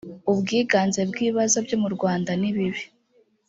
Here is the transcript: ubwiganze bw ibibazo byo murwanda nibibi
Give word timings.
ubwiganze 0.31 0.99
bw 1.09 1.15
ibibazo 1.23 1.57
byo 1.65 1.77
murwanda 1.83 2.31
nibibi 2.41 2.83